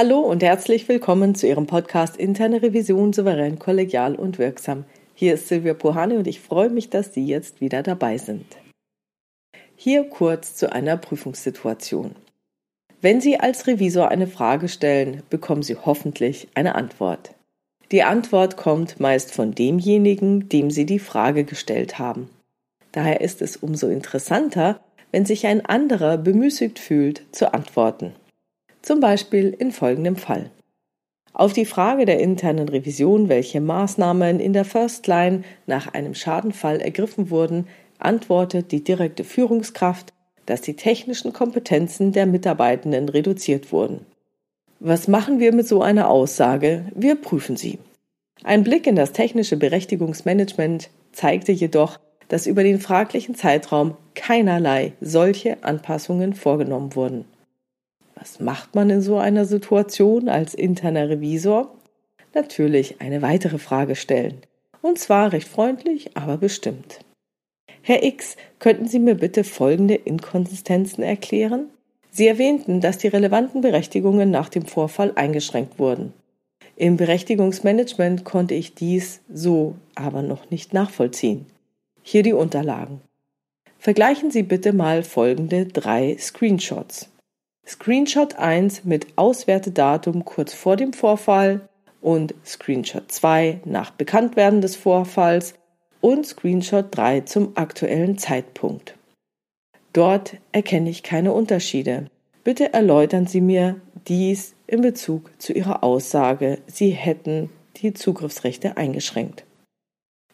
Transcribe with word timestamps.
Hallo 0.00 0.20
und 0.20 0.44
herzlich 0.44 0.88
willkommen 0.88 1.34
zu 1.34 1.48
Ihrem 1.48 1.66
Podcast 1.66 2.16
Interne 2.16 2.62
Revision 2.62 3.12
souverän, 3.12 3.58
kollegial 3.58 4.14
und 4.14 4.38
wirksam. 4.38 4.84
Hier 5.12 5.34
ist 5.34 5.48
Silvia 5.48 5.74
Pohane 5.74 6.16
und 6.18 6.28
ich 6.28 6.38
freue 6.38 6.70
mich, 6.70 6.88
dass 6.88 7.12
Sie 7.12 7.26
jetzt 7.26 7.60
wieder 7.60 7.82
dabei 7.82 8.16
sind. 8.16 8.46
Hier 9.74 10.04
kurz 10.04 10.54
zu 10.54 10.72
einer 10.72 10.96
Prüfungssituation. 10.96 12.14
Wenn 13.00 13.20
Sie 13.20 13.40
als 13.40 13.66
Revisor 13.66 14.08
eine 14.08 14.28
Frage 14.28 14.68
stellen, 14.68 15.24
bekommen 15.30 15.64
Sie 15.64 15.74
hoffentlich 15.74 16.46
eine 16.54 16.76
Antwort. 16.76 17.32
Die 17.90 18.04
Antwort 18.04 18.56
kommt 18.56 19.00
meist 19.00 19.34
von 19.34 19.52
demjenigen, 19.52 20.48
dem 20.48 20.70
Sie 20.70 20.86
die 20.86 21.00
Frage 21.00 21.42
gestellt 21.42 21.98
haben. 21.98 22.30
Daher 22.92 23.20
ist 23.20 23.42
es 23.42 23.56
umso 23.56 23.88
interessanter, 23.88 24.78
wenn 25.10 25.26
sich 25.26 25.48
ein 25.48 25.66
anderer 25.66 26.18
bemüßigt 26.18 26.78
fühlt, 26.78 27.22
zu 27.32 27.52
antworten. 27.52 28.14
Zum 28.88 29.00
Beispiel 29.00 29.54
in 29.58 29.70
folgendem 29.70 30.16
Fall. 30.16 30.48
Auf 31.34 31.52
die 31.52 31.66
Frage 31.66 32.06
der 32.06 32.20
internen 32.20 32.70
Revision, 32.70 33.28
welche 33.28 33.60
Maßnahmen 33.60 34.40
in 34.40 34.54
der 34.54 34.64
First 34.64 35.06
Line 35.06 35.42
nach 35.66 35.92
einem 35.92 36.14
Schadenfall 36.14 36.80
ergriffen 36.80 37.28
wurden, 37.28 37.66
antwortet 37.98 38.72
die 38.72 38.82
direkte 38.82 39.24
Führungskraft, 39.24 40.14
dass 40.46 40.62
die 40.62 40.74
technischen 40.74 41.34
Kompetenzen 41.34 42.12
der 42.12 42.24
Mitarbeitenden 42.24 43.10
reduziert 43.10 43.72
wurden. 43.72 44.06
Was 44.80 45.06
machen 45.06 45.38
wir 45.38 45.52
mit 45.52 45.68
so 45.68 45.82
einer 45.82 46.08
Aussage? 46.08 46.86
Wir 46.94 47.16
prüfen 47.16 47.58
sie. 47.58 47.78
Ein 48.42 48.64
Blick 48.64 48.86
in 48.86 48.96
das 48.96 49.12
technische 49.12 49.58
Berechtigungsmanagement 49.58 50.88
zeigte 51.12 51.52
jedoch, 51.52 52.00
dass 52.28 52.46
über 52.46 52.62
den 52.62 52.80
fraglichen 52.80 53.34
Zeitraum 53.34 53.98
keinerlei 54.14 54.94
solche 55.02 55.62
Anpassungen 55.62 56.32
vorgenommen 56.32 56.94
wurden. 56.94 57.26
Was 58.20 58.40
macht 58.40 58.74
man 58.74 58.90
in 58.90 59.00
so 59.00 59.18
einer 59.18 59.44
Situation 59.44 60.28
als 60.28 60.54
interner 60.54 61.08
Revisor? 61.08 61.74
Natürlich 62.34 63.00
eine 63.00 63.22
weitere 63.22 63.58
Frage 63.58 63.94
stellen. 63.94 64.38
Und 64.82 64.98
zwar 64.98 65.32
recht 65.32 65.46
freundlich, 65.46 66.16
aber 66.16 66.36
bestimmt. 66.36 67.00
Herr 67.82 68.02
X, 68.02 68.36
könnten 68.58 68.88
Sie 68.88 68.98
mir 68.98 69.14
bitte 69.14 69.44
folgende 69.44 69.94
Inkonsistenzen 69.94 71.04
erklären? 71.04 71.68
Sie 72.10 72.26
erwähnten, 72.26 72.80
dass 72.80 72.98
die 72.98 73.08
relevanten 73.08 73.60
Berechtigungen 73.60 74.30
nach 74.30 74.48
dem 74.48 74.66
Vorfall 74.66 75.12
eingeschränkt 75.14 75.78
wurden. 75.78 76.12
Im 76.76 76.96
Berechtigungsmanagement 76.96 78.24
konnte 78.24 78.54
ich 78.54 78.74
dies 78.74 79.20
so 79.32 79.76
aber 79.94 80.22
noch 80.22 80.50
nicht 80.50 80.72
nachvollziehen. 80.72 81.46
Hier 82.02 82.22
die 82.22 82.32
Unterlagen. 82.32 83.00
Vergleichen 83.78 84.30
Sie 84.30 84.42
bitte 84.42 84.72
mal 84.72 85.04
folgende 85.04 85.66
drei 85.66 86.16
Screenshots. 86.18 87.10
Screenshot 87.68 88.36
1 88.36 88.84
mit 88.84 89.08
Auswertedatum 89.16 90.24
kurz 90.24 90.54
vor 90.54 90.76
dem 90.76 90.94
Vorfall 90.94 91.68
und 92.00 92.34
Screenshot 92.42 93.12
2 93.12 93.60
nach 93.66 93.90
Bekanntwerden 93.90 94.62
des 94.62 94.74
Vorfalls 94.74 95.52
und 96.00 96.26
Screenshot 96.26 96.86
3 96.96 97.20
zum 97.22 97.58
aktuellen 97.58 98.16
Zeitpunkt. 98.16 98.96
Dort 99.92 100.36
erkenne 100.50 100.88
ich 100.88 101.02
keine 101.02 101.34
Unterschiede. 101.34 102.06
Bitte 102.42 102.72
erläutern 102.72 103.26
Sie 103.26 103.42
mir 103.42 103.78
dies 104.06 104.54
in 104.66 104.80
Bezug 104.80 105.30
zu 105.38 105.52
Ihrer 105.52 105.84
Aussage, 105.84 106.60
Sie 106.68 106.90
hätten 106.90 107.50
die 107.76 107.92
Zugriffsrechte 107.92 108.78
eingeschränkt. 108.78 109.44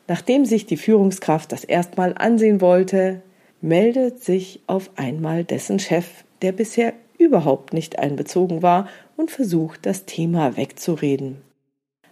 Nachdem 0.06 0.44
sich 0.44 0.66
die 0.66 0.76
Führungskraft 0.76 1.50
das 1.50 1.64
erstmal 1.64 2.14
ansehen 2.16 2.60
wollte, 2.60 3.22
meldet 3.60 4.22
sich 4.22 4.60
auf 4.68 4.90
einmal 4.94 5.42
dessen 5.42 5.80
Chef, 5.80 6.24
der 6.40 6.52
bisher 6.52 6.92
überhaupt 7.24 7.72
nicht 7.72 7.98
einbezogen 7.98 8.62
war 8.62 8.88
und 9.16 9.30
versucht, 9.30 9.86
das 9.86 10.04
Thema 10.04 10.56
wegzureden. 10.56 11.42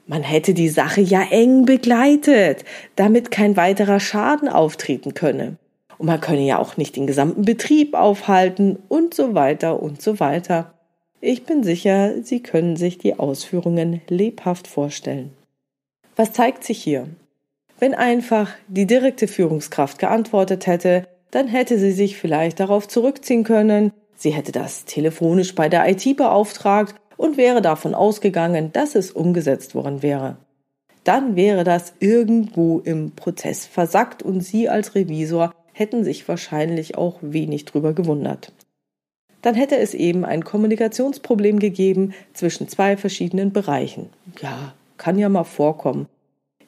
Man 0.06 0.22
hätte 0.22 0.52
die 0.52 0.68
Sache 0.68 1.00
ja 1.00 1.22
eng 1.30 1.64
begleitet, 1.64 2.64
damit 2.96 3.30
kein 3.30 3.56
weiterer 3.56 4.00
Schaden 4.00 4.48
auftreten 4.48 5.14
könne. 5.14 5.56
Und 5.98 6.06
man 6.06 6.20
könne 6.20 6.44
ja 6.44 6.58
auch 6.58 6.76
nicht 6.76 6.96
den 6.96 7.06
gesamten 7.06 7.44
Betrieb 7.44 7.94
aufhalten 7.94 8.78
und 8.88 9.14
so 9.14 9.34
weiter 9.34 9.80
und 9.80 10.02
so 10.02 10.18
weiter. 10.18 10.74
Ich 11.20 11.44
bin 11.44 11.62
sicher, 11.62 12.14
Sie 12.24 12.42
können 12.42 12.76
sich 12.76 12.98
die 12.98 13.18
Ausführungen 13.18 14.00
lebhaft 14.08 14.66
vorstellen. 14.66 15.32
Was 16.16 16.32
zeigt 16.32 16.64
sich 16.64 16.82
hier? 16.82 17.06
Wenn 17.78 17.94
einfach 17.94 18.50
die 18.68 18.86
direkte 18.86 19.28
Führungskraft 19.28 19.98
geantwortet 19.98 20.66
hätte, 20.66 21.06
dann 21.30 21.48
hätte 21.48 21.78
sie 21.78 21.92
sich 21.92 22.16
vielleicht 22.16 22.60
darauf 22.60 22.86
zurückziehen 22.86 23.42
können, 23.42 23.92
sie 24.22 24.30
hätte 24.30 24.52
das 24.52 24.84
telefonisch 24.84 25.54
bei 25.54 25.68
der 25.68 25.88
IT 25.88 26.16
beauftragt 26.16 26.94
und 27.16 27.36
wäre 27.36 27.62
davon 27.62 27.94
ausgegangen, 27.94 28.72
dass 28.72 28.94
es 28.94 29.10
umgesetzt 29.10 29.74
worden 29.74 30.02
wäre. 30.02 30.36
Dann 31.04 31.36
wäre 31.36 31.64
das 31.64 31.94
irgendwo 31.98 32.78
im 32.78 33.12
Prozess 33.12 33.66
versackt 33.66 34.22
und 34.22 34.40
Sie 34.40 34.68
als 34.68 34.94
Revisor 34.94 35.52
hätten 35.72 36.04
sich 36.04 36.28
wahrscheinlich 36.28 36.96
auch 36.96 37.18
wenig 37.20 37.64
drüber 37.64 37.92
gewundert. 37.92 38.52
Dann 39.40 39.56
hätte 39.56 39.76
es 39.76 39.94
eben 39.94 40.24
ein 40.24 40.44
Kommunikationsproblem 40.44 41.58
gegeben 41.58 42.14
zwischen 42.32 42.68
zwei 42.68 42.96
verschiedenen 42.96 43.52
Bereichen. 43.52 44.10
Ja, 44.40 44.74
kann 44.96 45.18
ja 45.18 45.28
mal 45.28 45.44
vorkommen. 45.44 46.06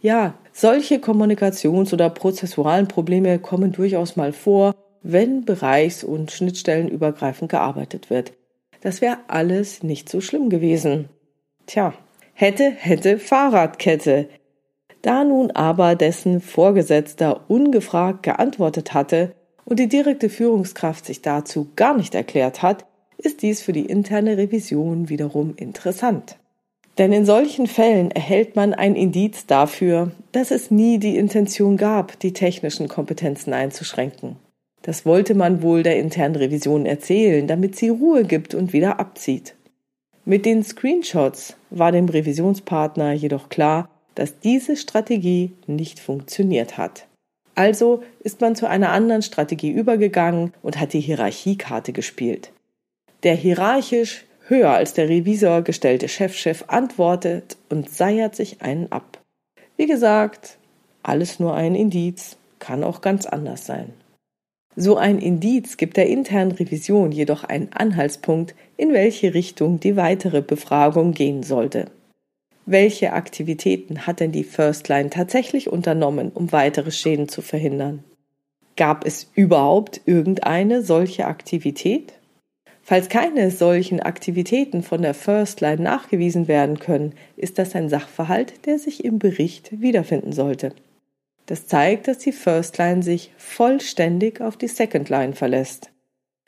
Ja, 0.00 0.34
solche 0.52 0.98
Kommunikations- 0.98 1.92
oder 1.92 2.10
prozessualen 2.10 2.88
Probleme 2.88 3.38
kommen 3.38 3.72
durchaus 3.72 4.16
mal 4.16 4.32
vor, 4.32 4.74
wenn 5.04 5.44
bereichs- 5.44 6.02
und 6.02 6.32
schnittstellenübergreifend 6.32 7.50
gearbeitet 7.50 8.10
wird. 8.10 8.32
Das 8.80 9.00
wäre 9.00 9.18
alles 9.28 9.82
nicht 9.82 10.08
so 10.08 10.20
schlimm 10.20 10.48
gewesen. 10.48 11.08
Tja, 11.66 11.94
hätte, 12.32 12.70
hätte 12.70 13.18
Fahrradkette. 13.18 14.28
Da 15.02 15.22
nun 15.22 15.50
aber 15.50 15.94
dessen 15.94 16.40
Vorgesetzter 16.40 17.44
ungefragt 17.48 18.22
geantwortet 18.22 18.94
hatte 18.94 19.34
und 19.66 19.78
die 19.78 19.88
direkte 19.88 20.30
Führungskraft 20.30 21.04
sich 21.04 21.20
dazu 21.20 21.68
gar 21.76 21.96
nicht 21.96 22.14
erklärt 22.14 22.62
hat, 22.62 22.86
ist 23.18 23.42
dies 23.42 23.60
für 23.60 23.72
die 23.72 23.86
interne 23.86 24.38
Revision 24.38 25.10
wiederum 25.10 25.54
interessant. 25.56 26.38
Denn 26.96 27.12
in 27.12 27.26
solchen 27.26 27.66
Fällen 27.66 28.10
erhält 28.10 28.56
man 28.56 28.72
ein 28.72 28.96
Indiz 28.96 29.46
dafür, 29.46 30.12
dass 30.32 30.50
es 30.50 30.70
nie 30.70 30.98
die 30.98 31.18
Intention 31.18 31.76
gab, 31.76 32.18
die 32.20 32.32
technischen 32.32 32.88
Kompetenzen 32.88 33.52
einzuschränken. 33.52 34.36
Das 34.84 35.06
wollte 35.06 35.34
man 35.34 35.62
wohl 35.62 35.82
der 35.82 35.98
internen 35.98 36.36
Revision 36.36 36.84
erzählen, 36.84 37.46
damit 37.46 37.74
sie 37.74 37.88
Ruhe 37.88 38.24
gibt 38.24 38.54
und 38.54 38.74
wieder 38.74 39.00
abzieht. 39.00 39.54
Mit 40.26 40.44
den 40.44 40.62
Screenshots 40.62 41.56
war 41.70 41.90
dem 41.90 42.06
Revisionspartner 42.06 43.12
jedoch 43.12 43.48
klar, 43.48 43.88
dass 44.14 44.40
diese 44.40 44.76
Strategie 44.76 45.52
nicht 45.66 46.00
funktioniert 46.00 46.76
hat. 46.76 47.06
Also 47.54 48.02
ist 48.20 48.42
man 48.42 48.56
zu 48.56 48.68
einer 48.68 48.90
anderen 48.90 49.22
Strategie 49.22 49.70
übergegangen 49.70 50.52
und 50.62 50.78
hat 50.78 50.92
die 50.92 51.00
Hierarchiekarte 51.00 51.94
gespielt. 51.94 52.52
Der 53.22 53.34
hierarchisch 53.34 54.26
höher 54.48 54.72
als 54.72 54.92
der 54.92 55.08
Revisor 55.08 55.62
gestellte 55.62 56.08
Chefchef 56.08 56.62
-Chef 56.62 56.68
antwortet 56.68 57.56
und 57.70 57.88
seiert 57.88 58.36
sich 58.36 58.60
einen 58.60 58.92
ab. 58.92 59.22
Wie 59.78 59.86
gesagt, 59.86 60.58
alles 61.02 61.40
nur 61.40 61.54
ein 61.54 61.74
Indiz, 61.74 62.36
kann 62.58 62.84
auch 62.84 63.00
ganz 63.00 63.24
anders 63.24 63.64
sein. 63.64 63.94
So 64.76 64.96
ein 64.96 65.18
Indiz 65.18 65.76
gibt 65.76 65.96
der 65.96 66.08
internen 66.08 66.52
Revision 66.52 67.12
jedoch 67.12 67.44
einen 67.44 67.72
Anhaltspunkt, 67.72 68.54
in 68.76 68.92
welche 68.92 69.34
Richtung 69.34 69.78
die 69.78 69.96
weitere 69.96 70.42
Befragung 70.42 71.12
gehen 71.12 71.42
sollte. 71.42 71.86
Welche 72.66 73.12
Aktivitäten 73.12 74.06
hat 74.06 74.20
denn 74.20 74.32
die 74.32 74.42
First 74.42 74.88
Line 74.88 75.10
tatsächlich 75.10 75.70
unternommen, 75.70 76.32
um 76.32 76.50
weitere 76.50 76.90
Schäden 76.90 77.28
zu 77.28 77.42
verhindern? 77.42 78.02
Gab 78.76 79.06
es 79.06 79.30
überhaupt 79.34 80.00
irgendeine 80.06 80.82
solche 80.82 81.26
Aktivität? 81.26 82.14
Falls 82.82 83.08
keine 83.08 83.50
solchen 83.50 84.00
Aktivitäten 84.00 84.82
von 84.82 85.02
der 85.02 85.14
First 85.14 85.60
Line 85.60 85.82
nachgewiesen 85.82 86.48
werden 86.48 86.78
können, 86.78 87.14
ist 87.36 87.58
das 87.58 87.74
ein 87.74 87.88
Sachverhalt, 87.88 88.66
der 88.66 88.78
sich 88.78 89.04
im 89.04 89.18
Bericht 89.18 89.80
wiederfinden 89.80 90.32
sollte. 90.32 90.72
Das 91.46 91.66
zeigt, 91.66 92.08
dass 92.08 92.18
die 92.18 92.32
First 92.32 92.78
Line 92.78 93.02
sich 93.02 93.32
vollständig 93.36 94.40
auf 94.40 94.56
die 94.56 94.68
Second 94.68 95.08
Line 95.08 95.34
verlässt. 95.34 95.90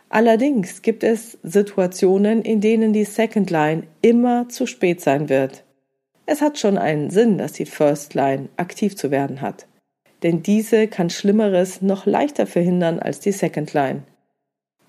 Allerdings 0.09 0.83
gibt 0.83 1.03
es 1.03 1.37
Situationen, 1.43 2.43
in 2.43 2.61
denen 2.61 2.93
die 2.93 3.05
Second 3.05 3.51
Line 3.51 3.83
immer 4.03 4.49
zu 4.49 4.67
spät 4.67 5.01
sein 5.01 5.29
wird. 5.29 5.65
Es 6.25 6.41
hat 6.41 6.59
schon 6.59 6.79
einen 6.79 7.11
Sinn, 7.11 7.39
dass 7.39 7.53
die 7.53 7.67
First 7.67 8.15
Line 8.15 8.49
aktiv 8.57 8.97
zu 8.97 9.11
werden 9.11 9.41
hat. 9.41 9.67
Denn 10.23 10.43
diese 10.43 10.89
kann 10.89 11.11
Schlimmeres 11.11 11.83
noch 11.83 12.07
leichter 12.07 12.47
verhindern 12.47 12.99
als 12.99 13.21
die 13.21 13.33
Second 13.33 13.75
Line. 13.75 14.03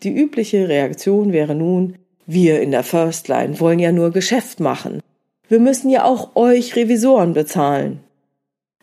Die 0.04 0.16
übliche 0.16 0.70
Reaktion 0.70 1.34
wäre 1.34 1.56
nun, 1.56 1.98
wir 2.26 2.62
in 2.62 2.72
der 2.72 2.84
First 2.84 3.28
Line 3.28 3.60
wollen 3.60 3.80
ja 3.80 3.92
nur 3.92 4.12
Geschäft 4.12 4.60
machen. 4.60 5.02
Wir 5.50 5.60
müssen 5.60 5.90
ja 5.90 6.04
auch 6.04 6.36
euch 6.36 6.76
Revisoren 6.76 7.34
bezahlen. 7.34 8.02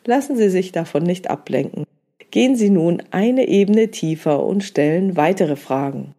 Lassen 0.05 0.37
Sie 0.37 0.51
sich 0.51 0.73
davon 0.73 1.03
nicht 1.03 1.31
ablenken. 1.31 1.85
Gehen 2.31 2.57
Sie 2.57 2.71
nun 2.71 3.03
eine 3.11 3.47
Ebene 3.49 3.91
tiefer 3.91 4.45
und 4.45 4.65
stellen 4.65 5.17
weitere 5.17 5.57
Fragen. 5.57 6.15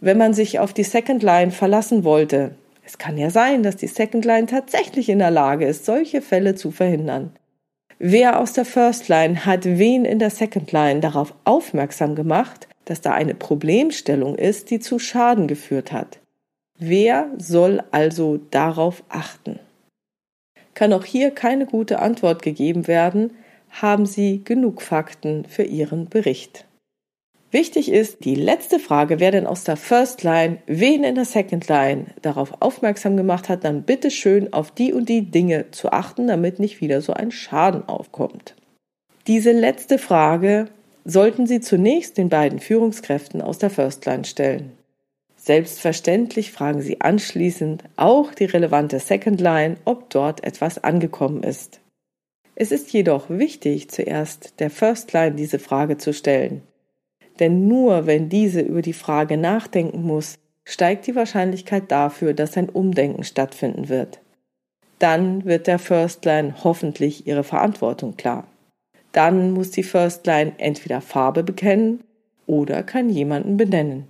Wenn 0.00 0.18
man 0.18 0.34
sich 0.34 0.58
auf 0.58 0.72
die 0.72 0.84
Second 0.84 1.22
Line 1.22 1.50
verlassen 1.50 2.04
wollte, 2.04 2.54
Es 2.86 2.98
kann 2.98 3.16
ja 3.16 3.30
sein, 3.30 3.62
dass 3.62 3.76
die 3.76 3.86
Second 3.86 4.24
Line 4.24 4.46
tatsächlich 4.46 5.08
in 5.08 5.18
der 5.18 5.30
Lage 5.30 5.64
ist, 5.64 5.86
solche 5.86 6.20
Fälle 6.20 6.54
zu 6.54 6.70
verhindern. 6.70 7.32
Wer 7.98 8.38
aus 8.40 8.52
der 8.52 8.64
First 8.64 9.08
Line 9.08 9.46
hat 9.46 9.64
wen 9.64 10.04
in 10.04 10.18
der 10.18 10.30
Second 10.30 10.70
Line 10.72 11.00
darauf 11.00 11.34
aufmerksam 11.44 12.14
gemacht, 12.14 12.68
dass 12.84 13.00
da 13.00 13.12
eine 13.12 13.34
Problemstellung 13.34 14.34
ist, 14.34 14.70
die 14.70 14.80
zu 14.80 14.98
Schaden 14.98 15.46
geführt 15.46 15.92
hat? 15.92 16.20
Wer 16.78 17.30
soll 17.38 17.82
also 17.92 18.38
darauf 18.50 19.02
achten? 19.08 19.58
Kann 20.74 20.92
auch 20.92 21.04
hier 21.04 21.30
keine 21.30 21.66
gute 21.66 22.00
Antwort 22.00 22.42
gegeben 22.42 22.86
werden, 22.86 23.32
haben 23.70 24.06
Sie 24.06 24.42
genug 24.44 24.82
Fakten 24.82 25.44
für 25.46 25.62
Ihren 25.64 26.08
Bericht. 26.08 26.66
Wichtig 27.50 27.92
ist 27.92 28.24
die 28.24 28.34
letzte 28.34 28.80
Frage, 28.80 29.20
wer 29.20 29.30
denn 29.30 29.46
aus 29.46 29.62
der 29.62 29.76
First 29.76 30.24
Line 30.24 30.58
wen 30.66 31.04
in 31.04 31.14
der 31.14 31.24
Second 31.24 31.68
Line 31.68 32.06
darauf 32.20 32.60
aufmerksam 32.60 33.16
gemacht 33.16 33.48
hat, 33.48 33.62
dann 33.62 33.84
bitte 33.84 34.10
schön 34.10 34.52
auf 34.52 34.72
die 34.72 34.92
und 34.92 35.08
die 35.08 35.30
Dinge 35.30 35.70
zu 35.70 35.92
achten, 35.92 36.26
damit 36.26 36.58
nicht 36.58 36.80
wieder 36.80 37.00
so 37.00 37.12
ein 37.12 37.30
Schaden 37.30 37.88
aufkommt. 37.88 38.56
Diese 39.28 39.52
letzte 39.52 39.98
Frage 39.98 40.66
sollten 41.04 41.46
Sie 41.46 41.60
zunächst 41.60 42.18
den 42.18 42.28
beiden 42.28 42.58
Führungskräften 42.58 43.40
aus 43.40 43.58
der 43.58 43.70
First 43.70 44.04
Line 44.04 44.24
stellen. 44.24 44.72
Selbstverständlich 45.44 46.52
fragen 46.52 46.80
Sie 46.80 47.02
anschließend 47.02 47.84
auch 47.96 48.32
die 48.32 48.46
relevante 48.46 48.98
Second 48.98 49.42
Line, 49.42 49.76
ob 49.84 50.08
dort 50.08 50.42
etwas 50.42 50.82
angekommen 50.82 51.42
ist. 51.42 51.80
Es 52.54 52.72
ist 52.72 52.94
jedoch 52.94 53.28
wichtig, 53.28 53.90
zuerst 53.90 54.58
der 54.58 54.70
First 54.70 55.12
Line 55.12 55.34
diese 55.34 55.58
Frage 55.58 55.98
zu 55.98 56.14
stellen. 56.14 56.62
Denn 57.40 57.68
nur 57.68 58.06
wenn 58.06 58.30
diese 58.30 58.62
über 58.62 58.80
die 58.80 58.94
Frage 58.94 59.36
nachdenken 59.36 60.02
muss, 60.02 60.36
steigt 60.64 61.06
die 61.06 61.14
Wahrscheinlichkeit 61.14 61.92
dafür, 61.92 62.32
dass 62.32 62.56
ein 62.56 62.70
Umdenken 62.70 63.22
stattfinden 63.22 63.90
wird. 63.90 64.20
Dann 64.98 65.44
wird 65.44 65.66
der 65.66 65.78
First 65.78 66.24
Line 66.24 66.54
hoffentlich 66.64 67.26
ihre 67.26 67.44
Verantwortung 67.44 68.16
klar. 68.16 68.46
Dann 69.12 69.50
muss 69.50 69.72
die 69.72 69.82
First 69.82 70.26
Line 70.26 70.54
entweder 70.56 71.02
Farbe 71.02 71.42
bekennen 71.42 72.02
oder 72.46 72.82
kann 72.82 73.10
jemanden 73.10 73.58
benennen. 73.58 74.08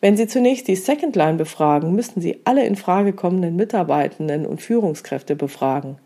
Wenn 0.00 0.16
Sie 0.16 0.26
zunächst 0.26 0.66
die 0.66 0.76
Second 0.76 1.14
Line 1.14 1.36
befragen, 1.36 1.94
müssen 1.94 2.20
Sie 2.20 2.40
alle 2.44 2.64
in 2.64 2.76
Frage 2.76 3.12
kommenden 3.12 3.56
Mitarbeitenden 3.56 4.46
und 4.46 4.62
Führungskräfte 4.62 5.36
befragen. 5.36 5.98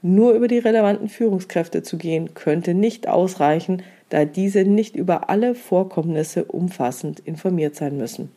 Nur 0.00 0.32
über 0.32 0.48
die 0.48 0.58
relevanten 0.58 1.08
Führungskräfte 1.08 1.82
zu 1.82 1.96
gehen, 1.96 2.34
könnte 2.34 2.74
nicht 2.74 3.08
ausreichen, 3.08 3.82
da 4.08 4.24
diese 4.24 4.64
nicht 4.64 4.94
über 4.94 5.30
alle 5.30 5.54
Vorkommnisse 5.54 6.44
umfassend 6.44 7.20
informiert 7.20 7.76
sein 7.76 7.96
müssen. 7.96 8.30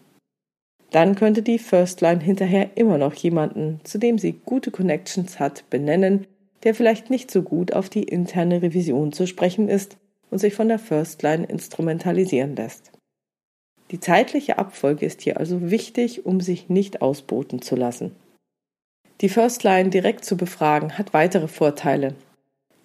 Dann 0.92 1.16
könnte 1.16 1.42
die 1.42 1.60
First 1.60 2.02
Line 2.02 2.22
hinterher 2.22 2.70
immer 2.76 2.98
noch 2.98 3.14
jemanden, 3.16 3.82
zu 3.84 3.98
dem 3.98 4.18
sie 4.18 4.40
gute 4.46 4.72
Connections 4.72 5.40
hat, 5.40 5.70
benennen, 5.70 6.26
der 6.64 6.74
vielleicht 6.74 7.10
nicht 7.10 7.30
so 7.30 7.42
gut 7.42 7.74
auf 7.74 7.90
die 7.90 8.04
interne 8.04 8.62
Revision 8.62 9.12
zu 9.12 9.28
sprechen 9.28 9.68
ist 9.68 9.98
und 10.32 10.40
sich 10.40 10.54
von 10.54 10.68
der 10.68 10.80
First 10.80 11.22
Line 11.22 11.46
instrumentalisieren 11.46 12.56
lässt. 12.56 12.95
Die 13.92 14.00
zeitliche 14.00 14.58
Abfolge 14.58 15.06
ist 15.06 15.22
hier 15.22 15.38
also 15.38 15.70
wichtig, 15.70 16.26
um 16.26 16.42
sich 16.42 16.70
nicht 16.70 17.02
ausboten 17.02 17.62
zu 17.62 17.76
lassen. 17.76 18.16
Die 19.22 19.30
First 19.30 19.64
Line 19.64 19.90
direkt 19.90 20.26
zu 20.26 20.36
befragen 20.36 20.98
hat 20.98 21.14
weitere 21.14 21.48
Vorteile. 21.48 22.16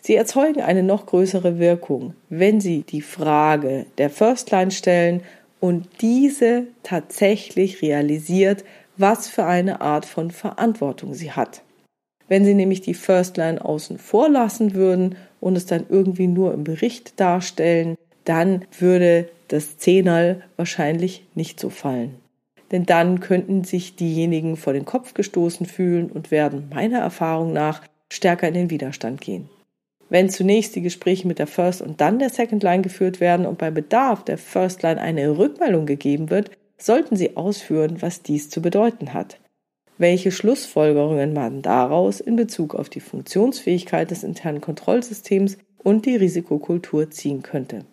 Sie 0.03 0.15
erzeugen 0.15 0.63
eine 0.63 0.83
noch 0.83 1.07
größere 1.07 1.59
Wirkung, 1.59 2.15
wenn 2.29 2.61
Sie 2.61 2.83
die 2.83 3.03
Frage 3.03 3.87
der 3.99 4.11
First 4.11 4.51
Line 4.51 4.71
stellen 4.71 5.23
und 5.59 5.87
diese 6.01 6.67
tatsächlich 6.83 7.83
realisiert, 7.83 8.65
was 8.97 9.29
für 9.29 9.45
eine 9.45 9.81
Art 9.81 10.07
von 10.07 10.31
Verantwortung 10.31 11.15
sie 11.15 11.33
hat. 11.33 11.63
Wenn 12.29 12.45
Sie 12.45 12.55
nämlich 12.55 12.81
die 12.81 12.95
First 12.95 13.37
Line 13.37 13.63
außen 13.63 13.99
vor 13.99 14.29
lassen 14.29 14.75
würden 14.75 15.17
und 15.41 15.57
es 15.57 15.67
dann 15.67 15.87
irgendwie 15.89 16.29
nur 16.29 16.55
im 16.55 16.65
Bericht 16.65 17.19
darstellen, 17.19 17.97
dann 18.31 18.65
würde 18.79 19.29
das 19.49 19.77
Zehnerl 19.77 20.43
wahrscheinlich 20.57 21.25
nicht 21.35 21.59
so 21.59 21.69
fallen. 21.69 22.15
Denn 22.71 22.87
dann 22.87 23.19
könnten 23.19 23.65
sich 23.65 23.97
diejenigen 23.97 24.57
vor 24.57 24.73
den 24.73 24.85
Kopf 24.85 25.15
gestoßen 25.15 25.67
fühlen 25.67 26.13
und 26.13 26.31
werden 26.31 26.69
meiner 26.73 27.01
Erfahrung 27.01 27.53
nach 27.53 27.83
stärker 28.09 28.47
in 28.47 28.55
den 28.55 28.71
Widerstand 28.71 29.21
gehen. 29.21 29.49
Wenn 30.11 30.31
zunächst 30.31 30.77
die 30.77 30.81
Gespräche 30.81 31.27
mit 31.27 31.41
der 31.41 31.49
First 31.49 31.83
und 31.83 32.01
dann 32.01 32.21
der 32.21 32.31
Second 32.31 32.63
Line 32.63 32.83
geführt 32.83 33.19
werden 33.19 33.47
und 33.47 33.59
bei 33.59 33.73
Bedarf 33.73 34.25
der 34.25 34.39
First 34.39 34.85
Line 34.85 35.01
eine 35.01 35.37
Rückmeldung 35.37 35.87
gegeben 35.87 36.31
wird, 36.31 36.53
sollten 36.79 37.17
Sie 37.17 37.37
ausführen, 37.37 37.97
was 38.01 38.23
dies 38.23 38.49
zu 38.49 38.63
bedeuten 38.63 39.13
hat. 39.13 39.41
Welche 39.99 40.31
Schlussfolgerungen 40.31 41.33
man 41.33 41.63
daraus 41.63 42.21
in 42.21 42.37
Bezug 42.37 42.77
auf 42.77 42.89
die 42.89 43.01
Funktionsfähigkeit 43.01 44.09
des 44.13 44.23
internen 44.23 44.61
Kontrollsystems 44.61 45.59
und 45.79 46.07
die 46.07 46.15
Risikokultur 46.15 47.11
ziehen 47.11 47.43
könnte. 47.43 47.85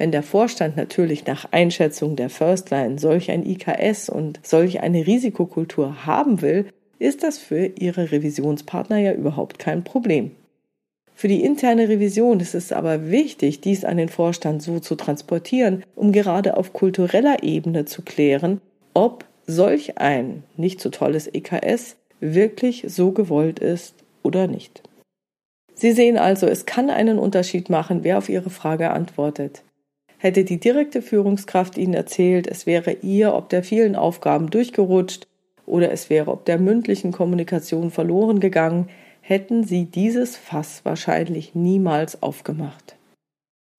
Wenn 0.00 0.12
der 0.12 0.22
Vorstand 0.22 0.78
natürlich 0.78 1.26
nach 1.26 1.44
Einschätzung 1.50 2.16
der 2.16 2.30
First 2.30 2.70
Line 2.70 2.98
solch 2.98 3.30
ein 3.30 3.44
IKS 3.44 4.08
und 4.08 4.40
solch 4.42 4.80
eine 4.80 5.06
Risikokultur 5.06 6.06
haben 6.06 6.40
will, 6.40 6.64
ist 6.98 7.22
das 7.22 7.36
für 7.36 7.66
ihre 7.66 8.10
Revisionspartner 8.10 8.96
ja 8.96 9.12
überhaupt 9.12 9.58
kein 9.58 9.84
Problem. 9.84 10.30
Für 11.14 11.28
die 11.28 11.44
interne 11.44 11.90
Revision 11.90 12.40
ist 12.40 12.54
es 12.54 12.72
aber 12.72 13.10
wichtig, 13.10 13.60
dies 13.60 13.84
an 13.84 13.98
den 13.98 14.08
Vorstand 14.08 14.62
so 14.62 14.80
zu 14.80 14.94
transportieren, 14.94 15.84
um 15.96 16.12
gerade 16.12 16.56
auf 16.56 16.72
kultureller 16.72 17.42
Ebene 17.42 17.84
zu 17.84 18.00
klären, 18.00 18.62
ob 18.94 19.26
solch 19.46 19.98
ein 19.98 20.44
nicht 20.56 20.80
so 20.80 20.88
tolles 20.88 21.26
EKS 21.26 21.96
wirklich 22.20 22.86
so 22.88 23.12
gewollt 23.12 23.58
ist 23.58 23.96
oder 24.22 24.46
nicht. 24.46 24.82
Sie 25.74 25.92
sehen 25.92 26.16
also, 26.16 26.46
es 26.46 26.64
kann 26.64 26.88
einen 26.88 27.18
Unterschied 27.18 27.68
machen, 27.68 28.02
wer 28.02 28.16
auf 28.16 28.30
Ihre 28.30 28.48
Frage 28.48 28.92
antwortet. 28.92 29.62
Hätte 30.22 30.44
die 30.44 30.60
direkte 30.60 31.00
Führungskraft 31.00 31.78
Ihnen 31.78 31.94
erzählt, 31.94 32.46
es 32.46 32.66
wäre 32.66 32.92
ihr 32.92 33.32
ob 33.32 33.48
der 33.48 33.64
vielen 33.64 33.96
Aufgaben 33.96 34.50
durchgerutscht 34.50 35.26
oder 35.64 35.90
es 35.92 36.10
wäre 36.10 36.30
ob 36.30 36.44
der 36.44 36.58
mündlichen 36.58 37.10
Kommunikation 37.10 37.90
verloren 37.90 38.38
gegangen, 38.38 38.90
hätten 39.22 39.64
sie 39.64 39.86
dieses 39.86 40.36
Fass 40.36 40.82
wahrscheinlich 40.84 41.54
niemals 41.54 42.22
aufgemacht. 42.22 42.96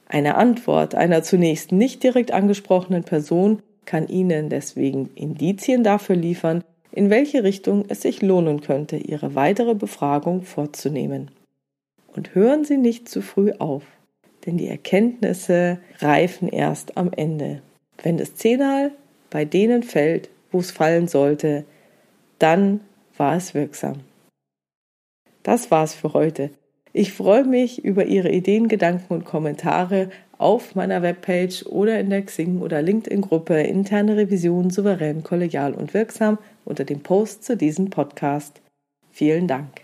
Eine 0.08 0.34
Antwort 0.34 0.96
einer 0.96 1.22
zunächst 1.22 1.72
nicht 1.72 2.01
direkt 2.01 2.32
angesprochenen 2.32 3.04
Person 3.04 3.62
kann 3.86 4.08
Ihnen 4.08 4.50
deswegen 4.50 5.12
Indizien 5.13 5.84
dafür 5.84 6.15
liefern, 6.15 6.63
in 6.92 7.12
welche 7.12 7.44
Richtung 7.44 7.86
es 7.88 8.01
sich 8.01 8.24
lohnen 8.24 8.62
könnte, 8.62 8.98
Ihre 8.98 9.36
weitere 9.36 9.75
Befragung 9.75 10.42
vorzunehmen. 10.42 11.30
Und 12.15 12.34
hören 12.34 12.65
Sie 12.65 12.77
nicht 12.77 13.08
zu 13.08 13.22
früh 13.22 13.51
auf, 13.60 13.84
denn 14.45 14.57
die 14.57 14.67
Erkenntnisse 14.67 15.79
reifen 16.00 16.48
erst 16.48 16.98
am 16.98 17.12
Ende. 17.13 17.62
Wenn 18.01 18.17
das 18.17 18.36
Zehnal 18.36 18.91
bei 19.29 19.45
denen 19.45 19.83
fällt, 19.83 20.29
wo 20.51 20.60
es 20.60 20.71
fallen 20.71 21.07
sollte, 21.07 21.65
dann 22.39 22.81
war 23.17 23.36
es 23.36 23.53
wirksam. 23.53 24.01
Das 25.43 25.71
war's 25.71 25.93
für 25.93 26.13
heute. 26.13 26.50
Ich 26.93 27.13
freue 27.13 27.45
mich 27.45 27.86
über 27.86 28.05
Ihre 28.05 28.31
Ideen, 28.31 28.67
Gedanken 28.67 29.13
und 29.13 29.25
Kommentare 29.25 30.10
auf 30.38 30.75
meiner 30.75 31.01
Webpage 31.01 31.65
oder 31.67 32.00
in 32.00 32.10
der 32.10 32.24
Xing 32.24 32.62
oder 32.62 32.81
LinkedIn-Gruppe 32.81 33.62
Interne 33.62 34.17
Revision 34.17 34.69
souverän, 34.71 35.24
kollegial 35.24 35.74
und 35.74 35.93
wirksam 35.93 36.38
unter 36.65 36.83
dem 36.83 37.01
Post 37.01 37.45
zu 37.45 37.55
diesem 37.55 37.89
Podcast. 37.89 38.60
Vielen 39.12 39.48
Dank. 39.48 39.83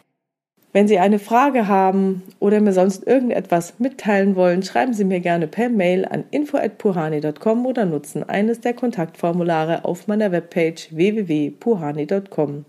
Wenn 0.74 0.88
Sie 0.88 1.00
eine 1.00 1.18
Frage 1.20 1.68
haben 1.68 2.24
oder 2.40 2.60
mir 2.60 2.74
sonst 2.74 3.08
irgendetwas 3.08 3.80
mitteilen 3.80 4.36
wollen, 4.36 4.64
schreiben 4.64 4.94
Sie 4.94 5.06
mir 5.06 5.22
gerne 5.22 5.48
per 5.48 5.70
Mail 5.70 6.06
an 6.06 6.26
info@puhani.com 6.30 7.66
oder 7.66 7.86
nutzen 7.86 8.24
eines 8.28 8.60
der 8.60 8.74
Kontaktformulare 8.74 9.86
auf 9.86 10.08
meiner 10.08 10.32
Webpage 10.32 10.90
www.puhani.com. 10.92 12.66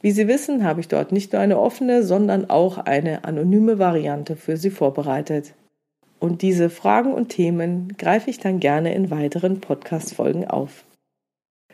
Wie 0.00 0.10
Sie 0.10 0.28
wissen, 0.28 0.64
habe 0.64 0.80
ich 0.80 0.88
dort 0.88 1.12
nicht 1.12 1.32
nur 1.32 1.42
eine 1.42 1.58
offene, 1.58 2.02
sondern 2.02 2.48
auch 2.48 2.78
eine 2.78 3.24
anonyme 3.24 3.78
Variante 3.78 4.36
für 4.36 4.56
Sie 4.56 4.70
vorbereitet. 4.70 5.54
Und 6.18 6.42
diese 6.42 6.70
Fragen 6.70 7.12
und 7.12 7.28
Themen 7.30 7.94
greife 7.98 8.30
ich 8.30 8.38
dann 8.38 8.60
gerne 8.60 8.94
in 8.94 9.10
weiteren 9.10 9.60
Podcast-Folgen 9.60 10.46
auf. 10.46 10.84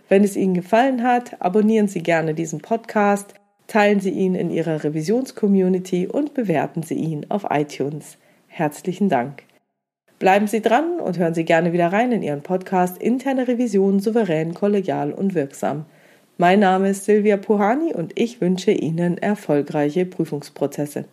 Wenn 0.09 0.25
es 0.25 0.37
Ihnen 0.37 0.55
gefallen 0.55 1.03
hat, 1.03 1.41
abonnieren 1.41 1.89
Sie 1.89 2.03
gerne 2.03 2.33
diesen 2.33 2.61
Podcast, 2.61 3.35
teilen 3.69 4.01
Sie 4.01 4.11
ihn 4.11 4.35
in 4.35 4.51
Ihrer 4.51 4.83
Revisionscommunity 4.83 6.09
und 6.09 6.35
bewerten 6.35 6.83
Sie 6.83 6.95
ihn 6.95 7.27
auf 7.29 7.47
iTunes. 7.51 8.19
Herzlichen 8.49 9.09
Dank. 9.09 9.45
Bleiben 10.19 10.49
Sie 10.49 10.61
dran 10.61 10.99
und 10.99 11.17
hören 11.19 11.35
Sie 11.35 11.45
gerne 11.45 11.73
wieder 11.73 11.93
rein 11.93 12.11
in 12.11 12.25
Ihren 12.25 12.43
Podcast 12.43 12.99
Interne 12.99 13.47
Revision 13.47 14.01
souverän, 14.01 14.53
kollegial 14.53 15.13
und 15.13 15.37
wirksam. 15.37 15.85
Mein 16.39 16.61
Name 16.61 16.91
ist 16.91 17.05
Silvia 17.05 17.37
Puhani 17.37 17.95
und 17.95 18.19
ich 18.19 18.41
wünsche 18.41 18.73
Ihnen 18.73 19.19
erfolgreiche 19.19 20.07
Prüfungsprozesse. 20.07 21.05